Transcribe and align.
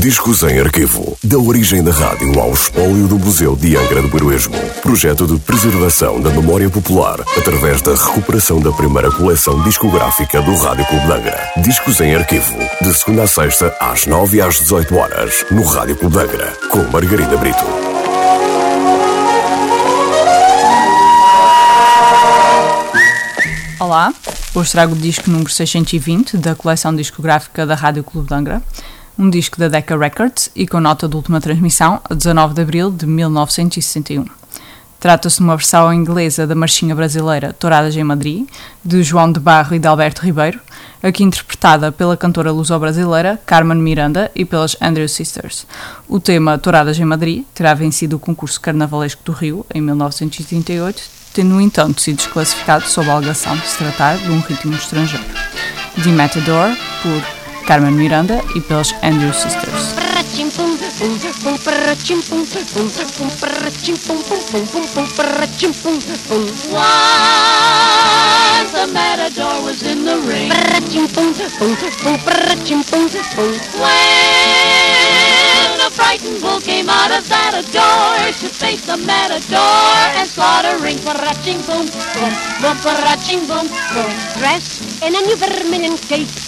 Discos 0.00 0.44
em 0.44 0.60
Arquivo. 0.60 1.18
Da 1.24 1.36
origem 1.38 1.82
da 1.82 1.90
rádio 1.90 2.38
ao 2.38 2.52
espólio 2.52 3.08
do 3.08 3.18
Museu 3.18 3.56
de 3.56 3.76
Angra 3.76 4.00
do 4.00 4.16
Heroísmo. 4.16 4.54
Projeto 4.80 5.26
de 5.26 5.36
preservação 5.40 6.20
da 6.20 6.30
memória 6.30 6.70
popular 6.70 7.20
através 7.36 7.82
da 7.82 7.96
recuperação 7.96 8.60
da 8.60 8.70
primeira 8.70 9.10
coleção 9.10 9.60
discográfica 9.64 10.40
do 10.40 10.54
Rádio 10.54 10.86
Clube 10.86 11.04
de 11.04 11.12
Angra. 11.12 11.52
Discos 11.56 12.00
em 12.00 12.14
Arquivo. 12.14 12.56
De 12.80 12.94
segunda 12.94 13.24
a 13.24 13.26
sexta, 13.26 13.76
às 13.80 14.06
9 14.06 14.36
e 14.36 14.40
às 14.40 14.60
18 14.60 14.94
horas. 14.94 15.44
No 15.50 15.64
Rádio 15.64 15.96
Clube 15.96 16.16
de 16.16 16.22
Angra. 16.22 16.52
Com 16.70 16.82
Margarida 16.92 17.36
Brito. 17.36 17.64
Olá, 23.80 24.12
hoje 24.54 24.70
trago 24.70 24.94
o 24.94 24.98
disco 24.98 25.28
número 25.28 25.50
620 25.50 26.36
da 26.36 26.54
coleção 26.54 26.94
discográfica 26.94 27.66
da 27.66 27.74
Rádio 27.74 28.04
Clube 28.04 28.28
de 28.28 28.34
Angra 28.34 28.62
um 29.18 29.28
disco 29.28 29.58
da 29.58 29.68
Decca 29.68 29.98
Records 29.98 30.48
e 30.54 30.66
com 30.66 30.78
nota 30.78 31.08
de 31.08 31.16
última 31.16 31.40
transmissão 31.40 32.00
a 32.08 32.14
19 32.14 32.54
de 32.54 32.60
abril 32.62 32.90
de 32.90 33.04
1961. 33.04 34.26
Trata-se 35.00 35.38
de 35.38 35.42
uma 35.42 35.56
versão 35.56 35.92
inglesa 35.92 36.46
da 36.46 36.54
marchinha 36.54 36.94
brasileira 36.94 37.52
Touradas 37.52 37.96
em 37.96 38.04
Madrid, 38.04 38.46
de 38.84 39.02
João 39.02 39.30
de 39.30 39.38
Barro 39.38 39.74
e 39.74 39.78
de 39.78 39.86
Alberto 39.86 40.22
Ribeiro, 40.22 40.60
aqui 41.02 41.22
interpretada 41.22 41.90
pela 41.90 42.16
cantora 42.16 42.50
luso-brasileira 42.50 43.40
Carmen 43.44 43.78
Miranda 43.78 44.30
e 44.34 44.44
pelas 44.44 44.76
Andrew 44.80 45.08
Sisters. 45.08 45.66
O 46.08 46.18
tema 46.18 46.58
Touradas 46.58 46.98
em 46.98 47.04
Madrid 47.04 47.44
terá 47.54 47.74
vencido 47.74 48.16
o 48.16 48.20
concurso 48.20 48.60
carnavalesco 48.60 49.22
do 49.24 49.32
Rio 49.32 49.66
em 49.72 49.80
1938, 49.80 51.02
tendo, 51.32 51.50
no 51.50 51.60
entanto, 51.60 52.00
sido 52.00 52.16
desclassificado 52.16 52.84
sob 52.88 53.08
a 53.08 53.14
alegação 53.14 53.56
de 53.56 53.66
se 53.66 53.78
tratar 53.78 54.16
de 54.16 54.30
um 54.30 54.40
ritmo 54.40 54.74
estrangeiro. 54.74 55.24
The 56.02 56.10
Matador, 56.10 56.76
por 57.02 57.37
Carmen 57.68 58.00
Miranda 58.00 58.40
e 58.56 58.60
pelos 58.62 58.94
Andrew 59.02 59.30
Sisters. 59.30 59.92
Once 59.92 60.00
a 68.72 68.86
matador 68.86 69.60
was 69.60 69.82
in 69.82 70.06
the 70.06 70.16
ring. 70.24 70.48
When 70.48 70.82
a 75.76 75.90
frightened 75.90 76.40
bull 76.40 76.60
came 76.60 76.88
out 76.88 77.10
of 77.12 77.28
that 77.28 77.52
door 77.70 78.32
to 78.40 78.48
face 78.48 78.80
the 78.86 78.96
matador 78.96 80.16
and 80.16 80.26
slaughter 80.26 80.78
ring. 80.78 80.96
Boom, 81.04 81.16
boom, 81.66 81.86
boom, 83.46 83.68
boom, 83.92 84.10
Dressed 84.38 85.02
in 85.02 85.14
a 85.14 85.20
new 85.20 85.36
vermilion 85.36 85.98
cape 86.08 86.47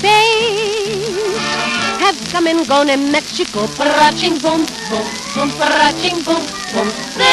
Days 0.00 1.38
have 2.00 2.18
come 2.30 2.46
and 2.46 2.66
gone 2.68 2.90
in 2.90 3.10
Mexico. 3.10 3.66
Paraching 3.76 4.38
boom, 4.38 4.66
boom, 4.90 5.06
boom, 5.34 5.50
paraching 5.58 6.22
boom, 6.22 6.44
boom. 6.72 6.88
There, 7.16 7.24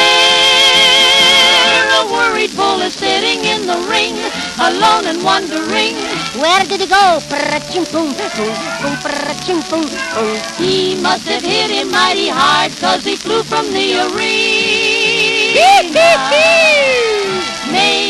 a 2.00 2.06
worried 2.10 2.56
bull 2.56 2.80
is 2.80 2.94
sitting 2.94 3.44
in 3.44 3.66
the 3.66 3.76
ring, 3.88 4.16
alone 4.58 5.06
and 5.06 5.22
wondering. 5.22 5.96
Where 6.40 6.64
did 6.64 6.80
he 6.80 6.86
go? 6.86 7.20
Paraching 7.28 7.84
boom, 7.92 8.14
boom, 8.16 8.54
boom, 8.80 8.96
paraching 9.04 9.60
boom, 9.68 9.86
boom. 10.14 10.40
He 10.56 10.96
must 11.00 11.28
have 11.28 11.42
hit 11.42 11.70
him 11.70 11.90
mighty 11.90 12.28
hard, 12.28 12.72
cause 12.78 13.04
he 13.04 13.16
flew 13.16 13.42
from 13.42 13.70
the 13.72 14.00
arena. 14.08 14.34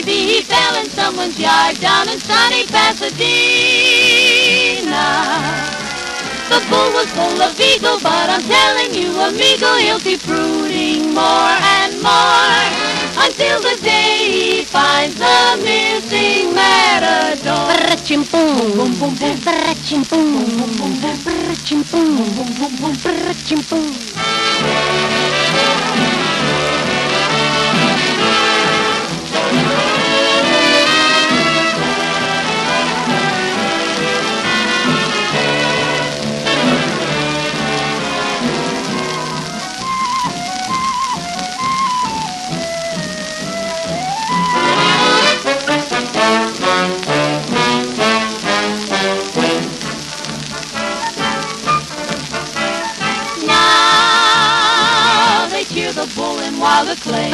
Maybe 0.06 0.34
he 0.34 0.42
fell 0.42 0.76
in 0.76 0.90
someone's 0.90 1.40
yard 1.40 1.80
down 1.80 2.10
in 2.10 2.20
sunny 2.20 2.66
Pasadena. 2.66 3.24
The 6.50 6.60
bull 6.68 6.92
was 6.92 7.08
full 7.12 7.40
of 7.40 7.58
ego, 7.58 7.96
but 8.02 8.28
I'm 8.28 8.42
telling 8.42 8.92
you, 8.92 9.18
amigo, 9.18 9.76
he'll 9.76 10.00
keep 10.00 10.22
brooding 10.24 11.14
more 11.14 11.56
and 11.80 12.02
more 12.02 12.68
until 13.24 13.62
the 13.62 13.78
day 13.80 14.28
he 14.28 14.64
finds 14.64 15.16
the 15.16 15.56
missing 15.64 16.52
matador. 16.52 17.72
Boom, 18.06 18.26
boom, 18.28 18.92
boom, 18.92 19.16
boom, 19.16 19.40
boom, 23.70 23.83
while 55.84 56.06
the 56.06 56.14
bull 56.14 56.38
and 56.40 56.58
while 56.58 56.84
the 56.86 56.96
clay. 56.96 57.30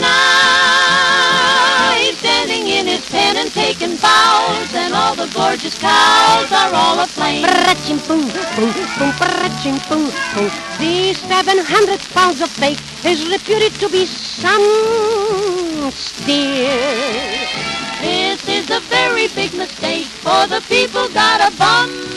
Now 0.00 1.92
he's 1.98 2.16
standing 2.18 2.68
in 2.68 2.86
his 2.86 3.04
pen 3.10 3.36
and 3.36 3.52
taking 3.52 3.96
bows, 3.96 4.74
and 4.74 4.94
all 4.94 5.14
the 5.14 5.28
gorgeous 5.34 5.78
cows 5.78 6.50
are 6.52 6.72
all 6.74 7.00
aflame. 7.00 7.42
These 10.78 11.18
700 11.18 12.00
pounds 12.14 12.40
of 12.40 12.56
bake 12.58 12.80
is 13.04 13.28
reputed 13.28 13.74
to 13.80 13.88
be 13.90 14.06
some 14.06 14.62
steer. 15.92 16.80
This 18.00 18.48
is 18.48 18.70
a 18.70 18.80
very 18.88 19.28
big 19.28 19.52
mistake, 19.54 20.06
for 20.06 20.46
the 20.46 20.62
people 20.68 21.08
got 21.10 21.40
a 21.40 21.50
bum. 21.56 22.11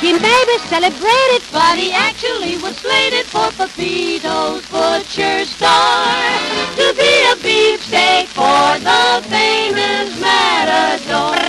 He 0.00 0.14
may 0.14 0.44
be 0.46 0.58
celebrated, 0.68 1.42
but 1.52 1.76
he 1.76 1.92
actually 1.92 2.56
was 2.56 2.74
slated 2.78 3.26
for 3.26 3.50
Pepito's 3.52 4.66
butcher 4.70 5.44
store. 5.44 6.40
To 6.76 6.94
be 6.96 7.12
a 7.32 7.36
beefsteak 7.36 8.28
for 8.28 8.78
the 8.80 9.22
famous 9.28 10.18
matador. 10.18 11.40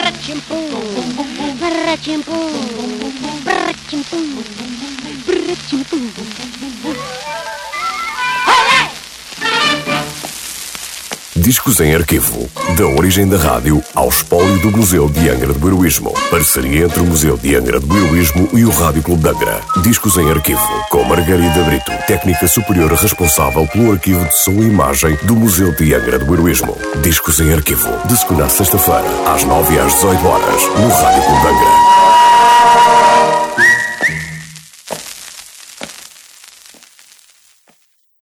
Discos 11.42 11.80
em 11.80 11.96
arquivo. 11.96 12.48
Da 12.78 12.86
origem 12.86 13.28
da 13.28 13.36
rádio 13.36 13.84
ao 13.96 14.10
espólio 14.10 14.60
do 14.60 14.70
Museu 14.78 15.10
de 15.10 15.28
Angra 15.28 15.52
do 15.52 15.68
Heroísmo. 15.68 16.14
Parceria 16.30 16.86
entre 16.86 17.00
o 17.00 17.06
Museu 17.06 17.36
de 17.36 17.56
Angra 17.56 17.80
do 17.80 17.98
Heroísmo 17.98 18.48
e 18.54 18.64
o 18.64 18.70
Rádio 18.70 19.02
Clube 19.02 19.24
de 19.24 19.30
Angra. 19.30 19.60
Discos 19.82 20.18
em 20.18 20.30
arquivo. 20.30 20.62
Com 20.92 21.04
Margarida 21.04 21.64
Brito, 21.64 21.92
técnica 22.06 22.48
superior 22.48 22.92
responsável 22.94 23.68
pelo 23.68 23.92
arquivo 23.92 24.24
de 24.24 24.38
som 24.38 24.52
e 24.52 24.68
imagem 24.68 25.18
do 25.24 25.36
Museu 25.36 25.72
de 25.76 25.96
Angra 25.96 26.20
do 26.20 26.32
Heroísmo. 26.32 26.78
Discos 27.02 27.40
em 27.40 27.52
arquivo. 27.52 27.90
De 28.06 28.16
segunda 28.18 28.46
a 28.46 28.50
sexta-feira, 28.50 29.10
às 29.34 29.44
9 29.44 29.74
e 29.74 29.80
às 29.80 29.94
18 29.96 30.28
horas, 30.28 30.62
no 30.80 30.90
Rádio 30.90 31.24
Clube 31.24 31.42
de 31.42 31.48
Angra. 31.48 31.91